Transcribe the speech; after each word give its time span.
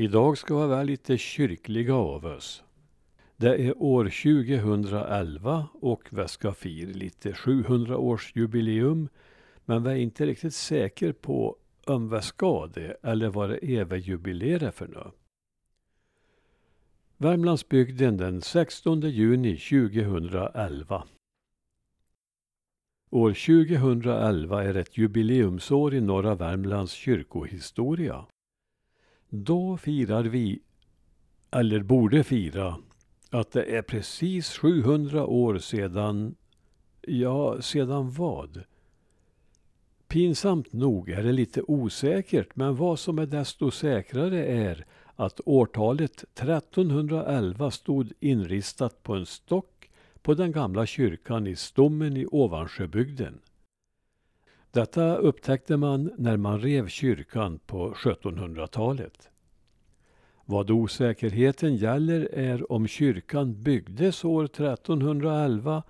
Idag 0.00 0.38
ska 0.38 0.60
vi 0.60 0.68
vara 0.68 0.82
lite 0.82 1.18
kyrkliga 1.18 1.94
av 1.94 2.24
oss. 2.24 2.64
Det 3.36 3.66
är 3.66 3.82
år 3.82 4.04
2011 4.04 5.68
och 5.72 6.08
vi 6.10 6.28
ska 6.28 6.52
fira 6.52 6.90
lite 6.90 7.32
700-årsjubileum. 7.32 9.08
Men 9.64 9.82
vi 9.82 9.90
är 9.90 9.96
inte 9.96 10.26
riktigt 10.26 10.54
säkra 10.54 11.12
på 11.12 11.56
om 11.86 12.10
vi 12.10 12.22
ska 12.22 12.66
det 12.66 12.96
eller 13.02 13.28
vad 13.28 13.50
det 13.50 13.64
är 13.64 13.84
vi 13.84 13.96
jubilerar 13.96 14.70
för 14.70 14.88
nu. 14.88 15.10
Värmlandsbygden 17.16 18.16
den 18.16 18.42
16 18.42 19.00
juni 19.00 19.56
2011. 19.56 21.04
År 23.10 23.30
2011 23.30 24.64
är 24.64 24.74
ett 24.74 24.98
jubileumsår 24.98 25.94
i 25.94 26.00
norra 26.00 26.34
Värmlands 26.34 26.92
kyrkohistoria. 26.92 28.26
Då 29.32 29.76
firar 29.76 30.24
vi, 30.24 30.62
eller 31.50 31.82
borde 31.82 32.24
fira, 32.24 32.76
att 33.30 33.52
det 33.52 33.62
är 33.64 33.82
precis 33.82 34.58
700 34.58 35.26
år 35.26 35.58
sedan, 35.58 36.34
ja, 37.00 37.62
sedan 37.62 38.10
vad? 38.10 38.62
Pinsamt 40.08 40.72
nog 40.72 41.10
är 41.10 41.22
det 41.22 41.32
lite 41.32 41.62
osäkert, 41.62 42.56
men 42.56 42.76
vad 42.76 42.98
som 42.98 43.18
är 43.18 43.26
desto 43.26 43.70
säkrare 43.70 44.44
är 44.46 44.86
att 45.16 45.40
årtalet 45.44 46.22
1311 46.22 47.70
stod 47.70 48.12
inristat 48.20 49.02
på 49.02 49.14
en 49.14 49.26
stock 49.26 49.90
på 50.22 50.34
den 50.34 50.52
gamla 50.52 50.86
kyrkan 50.86 51.46
i 51.46 51.56
Stommen 51.56 52.16
i 52.16 52.26
Ovansjöbygden. 52.26 53.40
Detta 54.72 55.16
upptäckte 55.16 55.76
man 55.76 56.10
när 56.18 56.36
man 56.36 56.60
rev 56.60 56.88
kyrkan 56.88 57.58
på 57.66 57.92
1700-talet. 57.92 59.30
Vad 60.44 60.70
osäkerheten 60.70 61.76
gäller 61.76 62.34
är 62.34 62.72
om 62.72 62.86
kyrkan 62.86 63.62
byggdes 63.62 64.24
år 64.24 64.44
1311 64.44 65.82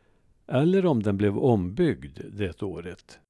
eller 0.47 0.87
om 0.87 1.03
den 1.03 1.17
blev 1.17 1.39
ombyggd 1.39 2.19
det 2.33 2.63
året. 2.63 3.21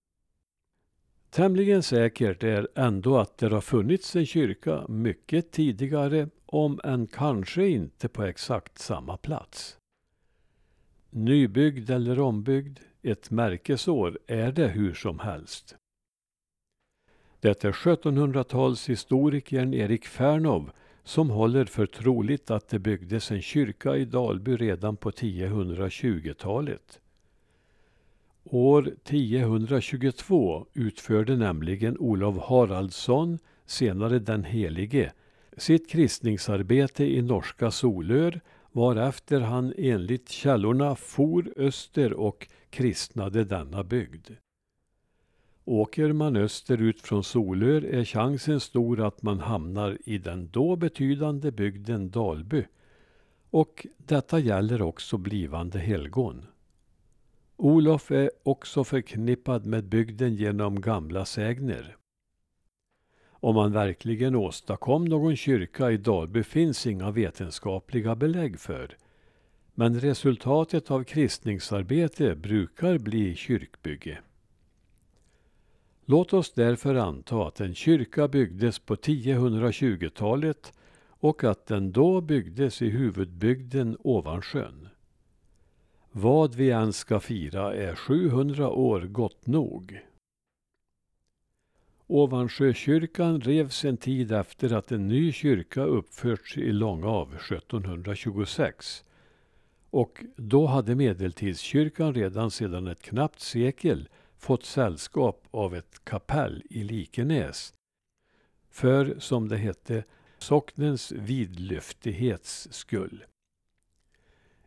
Tämligen 1.30 1.82
säkert 1.82 2.42
är 2.42 2.68
ändå 2.74 3.18
att 3.18 3.38
det 3.38 3.48
har 3.48 3.60
funnits 3.60 4.16
en 4.16 4.26
kyrka 4.26 4.84
mycket 4.88 5.52
tidigare, 5.52 6.28
om 6.46 6.80
än 6.84 7.06
kanske 7.06 7.68
inte 7.68 8.08
på 8.08 8.22
exakt 8.22 8.78
samma 8.78 9.16
plats. 9.16 9.78
Nybyggd 11.10 11.90
eller 11.90 12.20
ombyggd, 12.20 12.78
ett 13.02 13.30
märkesår 13.30 14.18
är 14.26 14.52
det 14.52 14.68
hur 14.68 14.94
som 14.94 15.18
helst. 15.18 15.76
Det 17.40 17.64
är 17.64 17.72
1700-talshistorikern 17.72 19.74
Erik 19.74 20.06
Fernov 20.06 20.70
som 21.04 21.30
håller 21.30 21.64
för 21.64 21.86
troligt 21.86 22.50
att 22.50 22.68
det 22.68 22.78
byggdes 22.78 23.30
en 23.30 23.42
kyrka 23.42 23.96
i 23.96 24.04
Dalby 24.04 24.56
redan 24.56 24.96
på 24.96 25.10
1020-talet. 25.10 27.00
År 28.44 28.82
1022 28.82 30.66
utförde 30.74 31.36
nämligen 31.36 31.98
Olof 31.98 32.38
Haraldsson, 32.38 33.38
senare 33.66 34.18
den 34.18 34.44
helige, 34.44 35.12
sitt 35.56 35.90
kristningsarbete 35.90 37.04
i 37.04 37.22
norska 37.22 37.70
Solör 37.70 38.40
varefter 38.72 39.40
han 39.40 39.74
enligt 39.78 40.28
källorna 40.28 40.94
for 40.94 41.52
öster 41.56 42.12
och 42.12 42.48
kristnade 42.70 43.44
denna 43.44 43.84
bygd. 43.84 44.30
Åker 45.64 46.12
man 46.12 46.36
österut 46.36 47.00
från 47.00 47.24
Solör 47.24 47.84
är 47.84 48.04
chansen 48.04 48.60
stor 48.60 49.00
att 49.00 49.22
man 49.22 49.40
hamnar 49.40 49.98
i 50.04 50.18
den 50.18 50.48
då 50.50 50.76
betydande 50.76 51.50
bygden 51.50 52.10
Dalby. 52.10 52.64
Och 53.50 53.86
detta 53.96 54.38
gäller 54.38 54.82
också 54.82 55.18
blivande 55.18 55.78
helgon. 55.78 56.46
Olof 57.56 58.10
är 58.10 58.30
också 58.42 58.84
förknippad 58.84 59.66
med 59.66 59.84
bygden 59.84 60.34
genom 60.34 60.80
gamla 60.80 61.24
sägner. 61.24 61.96
Om 63.40 63.54
man 63.54 63.72
verkligen 63.72 64.34
åstadkom 64.34 65.04
någon 65.04 65.36
kyrka 65.36 65.90
i 65.90 65.96
Dalby 65.96 66.42
finns 66.42 66.86
inga 66.86 67.10
vetenskapliga 67.10 68.14
belägg 68.14 68.60
för. 68.60 68.96
Men 69.74 70.00
resultatet 70.00 70.90
av 70.90 71.04
kristningsarbete 71.04 72.36
brukar 72.36 72.98
bli 72.98 73.34
kyrkbygge. 73.34 74.18
Låt 76.04 76.32
oss 76.32 76.52
därför 76.52 76.94
anta 76.94 77.46
att 77.46 77.60
en 77.60 77.74
kyrka 77.74 78.28
byggdes 78.28 78.78
på 78.78 78.94
1020-talet 78.94 80.72
och 81.08 81.44
att 81.44 81.66
den 81.66 81.92
då 81.92 82.20
byggdes 82.20 82.82
i 82.82 82.88
huvudbygden 82.88 83.96
Ovansjön. 84.00 84.88
Vad 86.12 86.54
vi 86.54 86.70
än 86.70 86.92
ska 86.92 87.20
fira 87.20 87.74
är 87.74 87.94
700 87.94 88.70
år 88.70 89.00
gott 89.00 89.46
nog. 89.46 90.00
Ovansjökyrkan 92.12 93.40
revs 93.40 93.84
en 93.84 93.96
tid 93.96 94.32
efter 94.32 94.72
att 94.72 94.92
en 94.92 95.08
ny 95.08 95.32
kyrka 95.32 95.82
uppförts 95.82 96.56
i 96.56 96.72
Långav 96.72 97.34
1726. 97.34 99.04
Och 99.90 100.24
då 100.36 100.66
hade 100.66 100.94
medeltidskyrkan 100.94 102.14
redan 102.14 102.50
sedan 102.50 102.86
ett 102.86 103.02
knappt 103.02 103.40
sekel 103.40 104.08
fått 104.38 104.64
sällskap 104.64 105.48
av 105.50 105.74
ett 105.74 106.04
kapell 106.04 106.62
i 106.70 106.84
Likenäs. 106.84 107.74
För, 108.70 109.16
som 109.18 109.48
det 109.48 109.56
hette, 109.56 110.04
socknens 110.38 111.12
vidlyftighets 111.12 112.68
skull. 112.72 113.24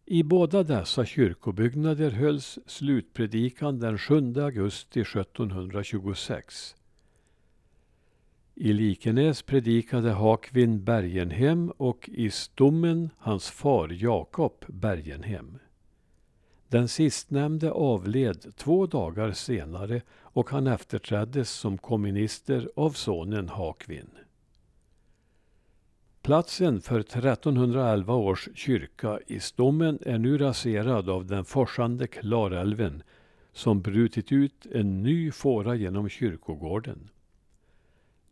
I 0.05 0.23
båda 0.23 0.63
dessa 0.63 1.05
kyrkobyggnader 1.05 2.11
hölls 2.11 2.59
slutpredikan 2.65 3.79
den 3.79 3.97
7 3.97 4.15
augusti 4.37 5.01
1726. 5.01 6.75
I 8.55 8.73
Likenäs 8.73 9.41
predikade 9.41 10.11
Hakvin 10.11 10.83
Bergenhem 10.83 11.71
och 11.77 12.09
i 12.13 12.29
Stommen 12.29 13.09
hans 13.17 13.49
far 13.49 13.89
Jakob 13.89 14.65
Bergenhem. 14.67 15.59
Den 16.67 16.87
sistnämnde 16.87 17.71
avled 17.71 18.55
två 18.55 18.87
dagar 18.87 19.31
senare 19.31 20.01
och 20.09 20.49
han 20.49 20.67
efterträddes 20.67 21.49
som 21.49 21.77
komminister 21.77 22.69
av 22.75 22.89
sonen 22.89 23.49
Hakvin. 23.49 24.09
Platsen 26.21 26.81
för 26.81 26.99
1311 26.99 28.15
års 28.15 28.49
kyrka 28.55 29.19
i 29.27 29.39
Stommen 29.39 29.99
är 30.01 30.17
nu 30.17 30.37
raserad 30.37 31.09
av 31.09 31.25
den 31.25 31.45
forsande 31.45 32.07
Klarälven 32.07 33.03
som 33.53 33.81
brutit 33.81 34.31
ut 34.31 34.65
en 34.71 35.03
ny 35.03 35.31
fåra 35.31 35.75
genom 35.75 36.09
kyrkogården. 36.09 37.09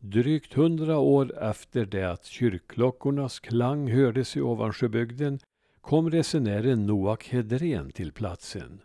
Drygt 0.04 0.54
hundra 0.54 0.98
år 0.98 1.44
efter 1.44 1.86
det 1.86 2.12
att 2.12 2.26
kyrkklockornas 2.26 3.40
klang 3.40 3.92
hördes 3.92 4.38
i 4.38 4.42
Ovansjöbygden 4.42 5.40
kom 5.82 6.10
resenären 6.10 6.86
Noak 6.86 7.28
Hedrén 7.28 7.92
till 7.92 8.12
platsen. 8.12 8.82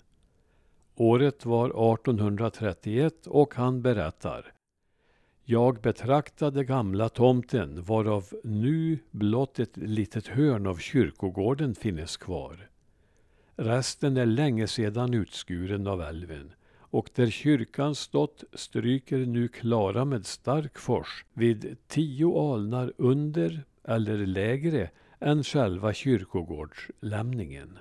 Året 0.94 1.44
var 1.44 1.94
1831 1.94 3.26
och 3.26 3.54
han 3.54 3.82
berättar 3.82 4.52
jag 5.48 5.80
betraktade 5.80 6.64
gamla 6.64 7.08
tomten 7.08 7.82
varav 7.82 8.32
nu 8.44 8.98
blott 9.10 9.58
ett 9.58 9.76
litet 9.76 10.26
hörn 10.26 10.66
av 10.66 10.76
kyrkogården 10.76 11.74
finnes 11.74 12.16
kvar. 12.16 12.70
Resten 13.56 14.16
är 14.16 14.26
länge 14.26 14.66
sedan 14.66 15.14
utskuren 15.14 15.86
av 15.86 16.02
älven 16.02 16.52
och 16.90 17.10
där 17.14 17.30
kyrkan 17.30 17.94
stått 17.94 18.44
stryker 18.52 19.18
nu 19.18 19.48
Klara 19.48 20.04
med 20.04 20.26
stark 20.26 20.78
fors 20.78 21.24
vid 21.32 21.76
tio 21.86 22.52
alnar 22.52 22.92
under 22.96 23.64
eller 23.84 24.26
lägre 24.26 24.90
än 25.20 25.44
själva 25.44 25.92
kyrkogårdslämningen. 25.92 27.78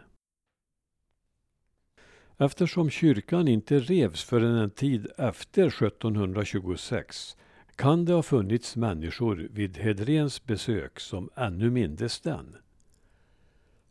Eftersom 2.38 2.90
kyrkan 2.90 3.48
inte 3.48 3.80
revs 3.80 4.24
förrän 4.24 4.56
en 4.56 4.70
tid 4.70 5.08
efter 5.18 5.68
1726 5.68 7.38
kan 7.76 8.06
det 8.06 8.14
ha 8.14 8.24
funnits 8.24 8.76
människor 8.76 9.48
vid 9.52 9.78
Hedréns 9.78 10.46
besök 10.46 11.00
som 11.00 11.30
ännu 11.36 11.70
mindes 11.70 12.22
den. 12.22 12.56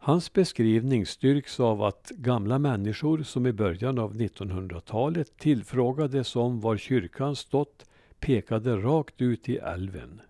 Hans 0.05 0.33
beskrivning 0.33 1.07
styrks 1.07 1.61
av 1.61 1.83
att 1.83 2.11
gamla 2.17 2.59
människor 2.59 3.23
som 3.23 3.47
i 3.47 3.53
början 3.53 3.99
av 3.99 4.15
1900-talet 4.15 5.37
tillfrågades 5.39 6.37
om 6.37 6.61
var 6.61 6.77
kyrkan 6.77 7.37
stått 7.37 7.85
pekade 8.21 8.77
rakt 8.77 9.23
ut 9.23 9.49
i 9.49 9.57
älven. 9.57 10.21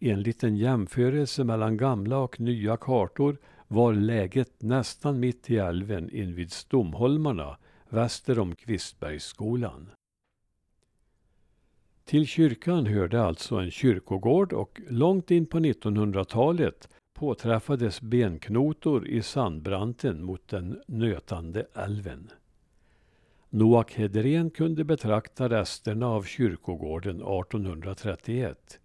Enligt 0.00 0.44
en 0.44 0.56
jämförelse 0.56 1.44
mellan 1.44 1.76
gamla 1.76 2.18
och 2.18 2.40
nya 2.40 2.76
kartor 2.76 3.36
var 3.68 3.94
läget 3.94 4.62
nästan 4.62 5.20
mitt 5.20 5.50
i 5.50 5.56
älven 5.56 6.10
invid 6.10 6.52
Stomholmarna 6.52 7.58
väster 7.88 8.38
om 8.38 8.54
Kvistbergsskolan. 8.54 9.90
Till 12.04 12.26
kyrkan 12.26 12.86
hörde 12.86 13.22
alltså 13.22 13.56
en 13.56 13.70
kyrkogård 13.70 14.52
och 14.52 14.80
långt 14.88 15.30
in 15.30 15.46
på 15.46 15.58
1900-talet 15.58 16.88
påträffades 17.16 18.00
benknotor 18.00 19.08
i 19.08 19.22
sandbranten 19.22 20.22
mot 20.22 20.48
den 20.48 20.82
nötande 20.86 21.66
älven. 21.74 22.30
Noak 23.50 23.94
Hedren 23.94 24.50
kunde 24.50 24.84
betrakta 24.84 25.48
resterna 25.48 26.06
av 26.06 26.22
kyrkogården 26.22 27.16
1831. 27.16 28.80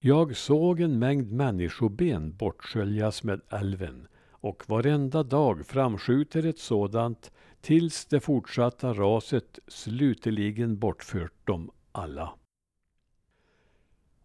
Jag 0.00 0.36
såg 0.36 0.80
en 0.80 0.98
mängd 0.98 1.32
människoben 1.32 2.36
bortsköljas 2.36 3.22
med 3.22 3.40
älven 3.48 4.06
och 4.30 4.68
varenda 4.68 5.22
dag 5.22 5.66
framskjuter 5.66 6.46
ett 6.46 6.58
sådant 6.58 7.32
tills 7.60 8.06
det 8.06 8.20
fortsatta 8.20 8.94
raset 8.94 9.58
slutligen 9.68 10.78
bortfört 10.78 11.46
dem 11.46 11.70
alla. 11.92 12.32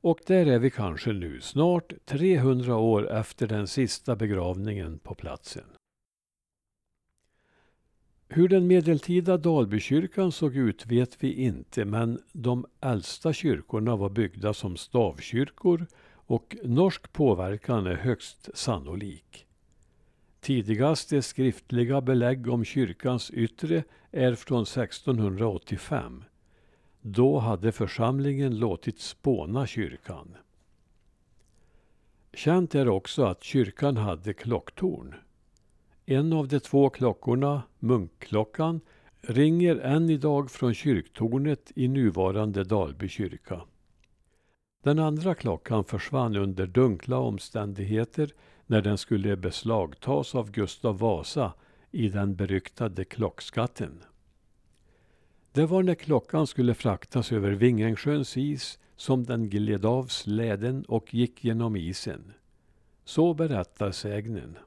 Och 0.07 0.19
där 0.25 0.45
är 0.45 0.59
vi 0.59 0.69
kanske 0.69 1.13
nu, 1.13 1.41
snart 1.41 1.93
300 2.05 2.75
år 2.75 3.11
efter 3.11 3.47
den 3.47 3.67
sista 3.67 4.15
begravningen 4.15 4.99
på 4.99 5.15
platsen. 5.15 5.63
Hur 8.27 8.47
den 8.47 8.67
medeltida 8.67 9.37
Dalbykyrkan 9.37 10.31
såg 10.31 10.55
ut 10.55 10.85
vet 10.85 11.23
vi 11.23 11.33
inte 11.33 11.85
men 11.85 12.21
de 12.31 12.65
äldsta 12.81 13.33
kyrkorna 13.33 13.95
var 13.95 14.09
byggda 14.09 14.53
som 14.53 14.77
stavkyrkor 14.77 15.87
och 16.13 16.57
norsk 16.63 17.13
påverkan 17.13 17.87
är 17.87 17.95
högst 17.95 18.49
sannolik. 18.53 19.47
Tidigaste 20.39 21.21
skriftliga 21.21 22.01
belägg 22.01 22.49
om 22.49 22.65
kyrkans 22.65 23.31
yttre 23.31 23.83
är 24.11 24.35
från 24.35 24.63
1685. 24.63 26.23
Då 27.09 27.39
hade 27.39 27.71
församlingen 27.71 28.59
låtit 28.59 28.99
spåna 28.99 29.67
kyrkan. 29.67 30.37
Känt 32.33 32.75
är 32.75 32.89
också 32.89 33.23
att 33.23 33.43
kyrkan 33.43 33.97
hade 33.97 34.33
klocktorn. 34.33 35.15
En 36.05 36.33
av 36.33 36.47
de 36.47 36.59
två 36.59 36.89
klockorna, 36.89 37.63
munkklockan, 37.79 38.81
ringer 39.21 39.75
än 39.75 40.09
idag 40.09 40.51
från 40.51 40.73
kyrktornet 40.73 41.71
i 41.75 41.87
nuvarande 41.87 42.63
Dalby 42.63 43.09
kyrka. 43.09 43.61
Den 44.83 44.99
andra 44.99 45.35
klockan 45.35 45.83
försvann 45.83 46.35
under 46.35 46.67
dunkla 46.67 47.17
omständigheter 47.17 48.33
när 48.65 48.81
den 48.81 48.97
skulle 48.97 49.37
beslagtas 49.37 50.35
av 50.35 50.51
Gustav 50.51 50.97
Vasa 50.99 51.53
i 51.91 52.09
den 52.09 52.35
beryktade 52.35 53.05
klockskatten. 53.05 54.03
Det 55.57 55.65
var 55.65 55.83
när 55.83 55.95
klockan 55.95 56.47
skulle 56.47 56.73
fraktas 56.73 57.31
över 57.31 57.51
Vingängsjöns 57.51 58.37
is 58.37 58.79
som 58.95 59.25
den 59.25 59.49
gled 59.49 59.85
av 59.85 60.03
släden 60.03 60.85
och 60.85 61.13
gick 61.13 61.43
genom 61.43 61.75
isen. 61.75 62.33
Så 63.05 63.33
berättar 63.33 63.91
sägnen. 63.91 64.57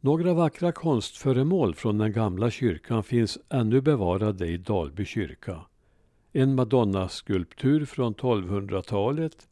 Några 0.00 0.34
vackra 0.34 0.72
konstföremål 0.72 1.74
från 1.74 1.98
den 1.98 2.12
gamla 2.12 2.50
kyrkan 2.50 3.02
finns 3.02 3.38
ännu 3.48 3.80
bevarade 3.80 4.46
i 4.46 4.56
Dalby 4.56 5.04
kyrka. 5.04 5.60
En 6.32 6.54
madonnaskulptur 6.54 7.84
från 7.84 8.14
1200-talet, 8.14 9.48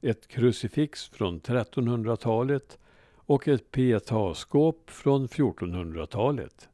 ett 0.00 0.28
krucifix 0.28 1.08
från 1.08 1.40
1300-talet 1.40 2.78
och 3.16 3.48
ett 3.48 3.70
pietaskåp 3.70 4.90
från 4.90 5.28
1400-talet. 5.28 6.68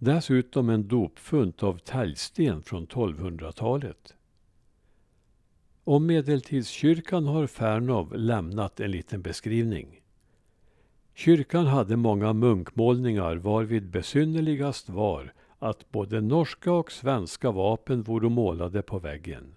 Dessutom 0.00 0.68
en 0.68 0.88
dopfunt 0.88 1.62
av 1.62 1.78
täljsten 1.78 2.62
från 2.62 2.86
1200-talet. 2.86 4.14
Om 5.84 6.06
medeltidskyrkan 6.06 7.26
har 7.26 7.46
Fernov 7.46 8.16
lämnat 8.16 8.80
en 8.80 8.90
liten 8.90 9.22
beskrivning. 9.22 10.00
Kyrkan 11.14 11.66
hade 11.66 11.96
många 11.96 12.32
munkmålningar 12.32 13.36
varvid 13.36 13.90
besynnerligast 13.90 14.88
var 14.88 15.32
att 15.58 15.90
både 15.90 16.20
norska 16.20 16.72
och 16.72 16.92
svenska 16.92 17.50
vapen 17.50 18.02
vore 18.02 18.28
målade 18.28 18.82
på 18.82 18.98
väggen. 18.98 19.54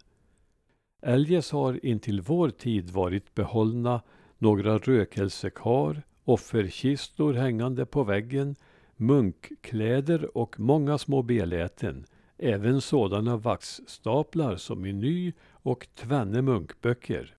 Eljest 1.01 1.51
har 1.51 1.85
intill 1.85 2.21
vår 2.21 2.49
tid 2.49 2.89
varit 2.89 3.35
behållna 3.35 4.01
några 4.37 4.77
rökelsekar, 4.77 6.01
offerkistor 6.23 7.33
hängande 7.33 7.85
på 7.85 8.03
väggen, 8.03 8.55
munkkläder 9.01 10.37
och 10.37 10.59
många 10.59 10.97
små 10.97 11.21
beläten, 11.21 12.05
även 12.37 12.81
sådana 12.81 13.37
vaxstaplar 13.37 14.55
som 14.55 14.85
i 14.85 14.93
ny 14.93 15.33
och 15.51 15.87
tvenne 15.95 16.41
munkböcker. 16.41 17.35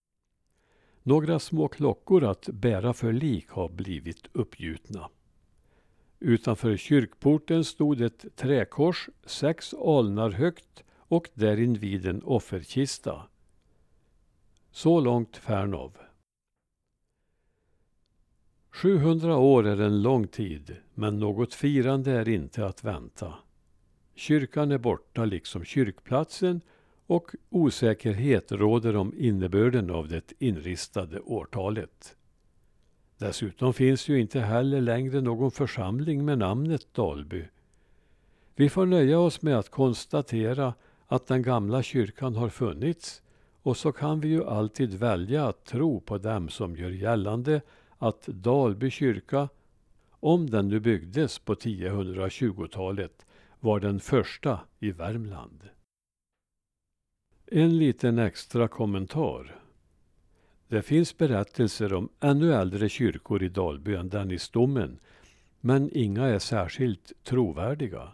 Några 1.03 1.39
små 1.39 1.69
klockor 1.69 2.25
att 2.25 2.49
bära 2.53 2.93
för 2.93 3.13
lik 3.13 3.49
har 3.49 3.69
blivit 3.69 4.27
uppgjutna. 4.33 5.09
Utanför 6.21 6.77
kyrkporten 6.77 7.65
stod 7.65 8.01
ett 8.01 8.37
träkors 8.37 9.09
sex 9.27 9.75
alnar 9.75 10.31
högt 10.31 10.85
och 10.97 11.29
därinvid 11.35 12.07
en 12.07 12.23
offerkista. 12.23 13.23
Så 14.71 15.01
långt 15.01 15.37
Fernov. 15.37 15.97
700 18.73 19.37
år 19.37 19.67
är 19.67 19.81
en 19.81 20.03
lång 20.03 20.27
tid, 20.27 20.77
men 20.95 21.19
något 21.19 21.55
firande 21.55 22.13
är 22.13 22.29
inte 22.29 22.67
att 22.67 22.85
vänta. 22.85 23.35
Kyrkan 24.15 24.73
är 24.73 24.79
borta 24.79 25.25
liksom 25.25 25.65
kyrkplatsen 25.65 26.61
och 27.07 27.31
osäkerhet 27.51 28.53
råder 28.53 28.97
om 28.97 29.15
innebörden 29.17 29.91
av 29.91 30.09
det 30.09 30.33
inristade 30.39 31.21
årtalet. 31.21 32.17
Dessutom 33.19 33.75
finns 33.75 34.09
ju 34.09 34.21
inte 34.21 34.41
heller 34.41 34.81
längre 34.81 35.21
någon 35.21 35.51
församling 35.51 36.25
med 36.25 36.39
namnet 36.39 36.95
Dalby. 36.95 37.45
Vi 38.55 38.69
får 38.69 38.87
nöja 38.87 39.19
oss 39.19 39.43
med 39.43 39.59
att 39.59 39.71
konstatera 39.71 40.75
att 41.07 41.27
den 41.27 41.43
gamla 41.43 41.83
kyrkan 41.83 42.35
har 42.35 42.49
funnits 42.49 43.23
och 43.63 43.77
så 43.77 43.93
kan 43.93 44.21
vi 44.21 44.29
ju 44.29 44.45
alltid 44.45 44.95
välja 44.95 45.47
att 45.47 45.65
tro 45.65 46.01
på 46.01 46.19
dem 46.19 46.49
som 46.49 46.77
gör 46.77 46.91
gällande 46.91 47.61
att 48.03 48.27
Dalby 48.27 48.91
kyrka, 48.91 49.49
om 50.11 50.51
den 50.51 50.69
nu 50.69 50.81
byggdes 50.81 51.39
på 51.39 51.55
1020-talet, 51.55 53.27
var 53.61 53.81
den 53.81 54.01
första 54.01 54.61
i 54.81 54.91
Värmland. 54.91 55.69
En 57.47 57.79
liten 57.79 58.19
extra 58.19 58.69
kommentar. 58.69 59.61
Det 60.69 60.83
finns 60.83 61.19
berättelser 61.19 61.93
om 61.95 62.09
ännu 62.21 62.55
äldre 62.55 62.89
kyrkor 62.89 63.43
i 63.43 63.49
Dalby 63.49 63.95
än 63.95 64.09
den 64.09 64.31
i 64.31 64.39
Stommen, 64.39 64.99
men 65.61 65.91
inga 65.93 66.25
är 66.25 66.39
särskilt 66.39 67.13
trovärdiga. 67.23 68.13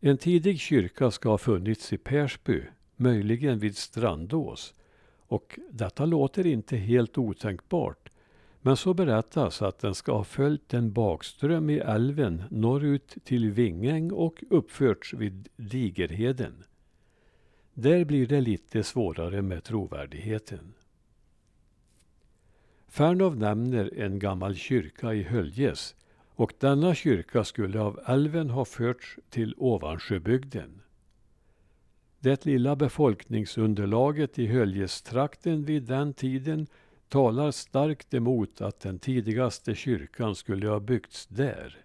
En 0.00 0.18
tidig 0.18 0.60
kyrka 0.60 1.10
ska 1.10 1.28
ha 1.28 1.38
funnits 1.38 1.92
i 1.92 1.98
Persby, 1.98 2.62
möjligen 2.96 3.58
vid 3.58 3.76
Strandås, 3.76 4.74
och 5.18 5.58
detta 5.70 6.04
låter 6.04 6.46
inte 6.46 6.76
helt 6.76 7.18
otänkbart, 7.18 8.10
men 8.62 8.76
så 8.76 8.94
berättas 8.94 9.62
att 9.62 9.78
den 9.78 9.94
ska 9.94 10.12
ha 10.12 10.24
följt 10.24 10.74
en 10.74 10.92
bakström 10.92 11.70
i 11.70 11.78
älven 11.78 12.42
norrut 12.50 13.16
till 13.24 13.50
Vingäng 13.50 14.12
och 14.12 14.44
uppförts 14.50 15.14
vid 15.14 15.48
Digerheden. 15.56 16.64
Där 17.74 18.04
blir 18.04 18.26
det 18.26 18.40
lite 18.40 18.82
svårare 18.82 19.42
med 19.42 19.64
trovärdigheten. 19.64 20.74
Fernov 22.88 23.36
nämner 23.36 23.92
en 23.96 24.18
gammal 24.18 24.54
kyrka 24.54 25.14
i 25.14 25.22
Höljes 25.22 25.94
och 26.34 26.52
denna 26.58 26.94
kyrka 26.94 27.44
skulle 27.44 27.80
av 27.80 28.00
älven 28.06 28.50
ha 28.50 28.64
förts 28.64 29.18
till 29.30 29.54
Ovansjöbygden. 29.56 30.80
Det 32.20 32.46
lilla 32.46 32.76
befolkningsunderlaget 32.76 34.38
i 34.38 34.46
Höljestrakten 34.46 35.64
vid 35.64 35.82
den 35.82 36.14
tiden 36.14 36.66
talar 37.10 37.50
starkt 37.50 38.14
emot 38.14 38.60
att 38.60 38.80
den 38.80 38.98
tidigaste 38.98 39.74
kyrkan 39.74 40.34
skulle 40.34 40.68
ha 40.68 40.80
byggts 40.80 41.26
där. 41.26 41.84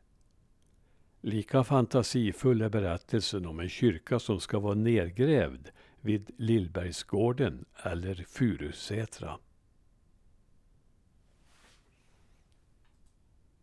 Lika 1.21 1.63
fantasifull 1.63 2.61
är 2.61 2.69
berättelsen 2.69 3.45
om 3.45 3.59
en 3.59 3.69
kyrka 3.69 4.19
som 4.19 4.39
ska 4.39 4.59
vara 4.59 4.73
nedgrävd 4.73 5.67
vid 6.01 6.31
Lillbergsgården 6.37 7.65
eller 7.83 8.25
Furusätra. 8.27 9.37